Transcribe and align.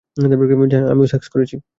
আমিও 0.91 1.07
সেক্স 1.07 1.27
করেছি। 1.27 1.55